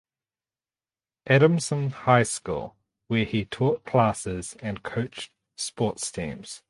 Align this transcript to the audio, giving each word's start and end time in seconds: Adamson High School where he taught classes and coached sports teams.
Adamson 1.27 1.91
High 1.91 2.23
School 2.23 2.75
where 3.07 3.23
he 3.25 3.45
taught 3.45 3.85
classes 3.85 4.55
and 4.59 4.81
coached 4.81 5.29
sports 5.55 6.09
teams. 6.11 6.59